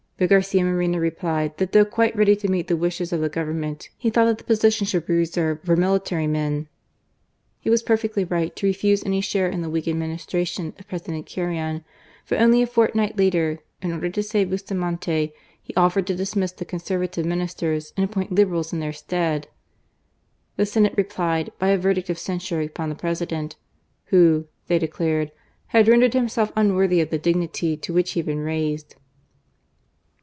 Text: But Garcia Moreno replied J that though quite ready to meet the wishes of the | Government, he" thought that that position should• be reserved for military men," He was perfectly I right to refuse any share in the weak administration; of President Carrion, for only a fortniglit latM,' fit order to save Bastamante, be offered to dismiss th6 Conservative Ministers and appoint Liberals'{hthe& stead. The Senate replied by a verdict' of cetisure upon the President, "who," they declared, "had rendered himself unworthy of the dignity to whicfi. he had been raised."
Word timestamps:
But 0.17 0.29
Garcia 0.29 0.63
Moreno 0.63 0.99
replied 0.99 1.53
J 1.53 1.55
that 1.65 1.71
though 1.71 1.83
quite 1.83 2.15
ready 2.15 2.35
to 2.35 2.47
meet 2.47 2.67
the 2.67 2.77
wishes 2.77 3.11
of 3.11 3.21
the 3.21 3.29
| 3.29 3.29
Government, 3.37 3.89
he" 3.97 4.11
thought 4.11 4.25
that 4.25 4.37
that 4.37 4.45
position 4.45 4.85
should• 4.85 5.03
be 5.07 5.15
reserved 5.15 5.65
for 5.65 5.75
military 5.75 6.27
men," 6.27 6.67
He 7.59 7.71
was 7.71 7.81
perfectly 7.81 8.21
I 8.21 8.27
right 8.27 8.55
to 8.55 8.67
refuse 8.67 9.03
any 9.03 9.19
share 9.19 9.49
in 9.49 9.63
the 9.63 9.69
weak 9.71 9.87
administration; 9.87 10.75
of 10.77 10.87
President 10.87 11.25
Carrion, 11.25 11.83
for 12.23 12.37
only 12.37 12.61
a 12.61 12.67
fortniglit 12.67 13.15
latM,' 13.15 13.57
fit 13.81 13.91
order 13.91 14.11
to 14.11 14.21
save 14.21 14.51
Bastamante, 14.51 15.33
be 15.65 15.75
offered 15.75 16.05
to 16.05 16.13
dismiss 16.15 16.53
th6 16.53 16.67
Conservative 16.67 17.25
Ministers 17.25 17.91
and 17.97 18.03
appoint 18.05 18.29
Liberals'{hthe& 18.31 18.93
stead. 18.93 19.47
The 20.55 20.67
Senate 20.67 20.93
replied 20.95 21.51
by 21.57 21.69
a 21.69 21.79
verdict' 21.79 22.11
of 22.11 22.17
cetisure 22.17 22.63
upon 22.63 22.89
the 22.89 22.95
President, 22.95 23.55
"who," 24.05 24.45
they 24.67 24.77
declared, 24.77 25.31
"had 25.69 25.87
rendered 25.87 26.13
himself 26.13 26.51
unworthy 26.55 27.01
of 27.01 27.09
the 27.09 27.17
dignity 27.17 27.75
to 27.77 27.91
whicfi. 27.91 28.07
he 28.09 28.19
had 28.19 28.27
been 28.27 28.37
raised." 28.41 28.93